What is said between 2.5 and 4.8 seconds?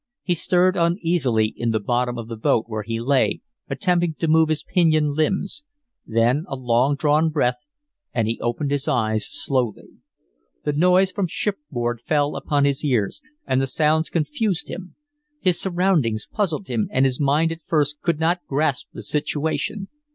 where he lay, attempting to move his